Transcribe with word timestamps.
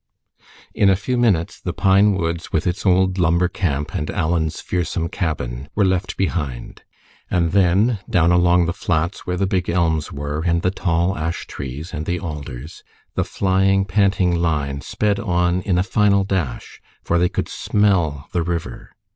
In 0.73 0.89
a 0.89 0.95
few 0.95 1.15
minutes 1.15 1.61
the 1.61 1.73
pine 1.73 2.13
woods, 2.15 2.51
with 2.51 2.65
its 2.65 2.87
old 2.87 3.19
Lumber 3.19 3.47
Camp 3.47 3.93
and 3.93 4.09
Alan's 4.09 4.59
fearsome 4.59 5.09
cabin, 5.09 5.69
were 5.75 5.85
left 5.85 6.17
behind; 6.17 6.81
and 7.29 7.51
then 7.51 7.99
down 8.09 8.31
along 8.31 8.65
the 8.65 8.73
flats 8.73 9.27
where 9.27 9.37
the 9.37 9.45
big 9.45 9.69
elms 9.69 10.11
were, 10.11 10.41
and 10.41 10.63
the 10.63 10.71
tall 10.71 11.15
ash 11.15 11.45
trees, 11.45 11.93
and 11.93 12.07
the 12.07 12.19
alders, 12.19 12.83
the 13.13 13.23
flying, 13.23 13.85
panting 13.85 14.33
line 14.35 14.81
sped 14.81 15.19
on 15.19 15.61
in 15.61 15.77
a 15.77 15.83
final 15.83 16.23
dash, 16.23 16.81
for 17.03 17.19
they 17.19 17.29
could 17.29 17.47
smell 17.47 18.27
the 18.31 18.41
river. 18.41 18.95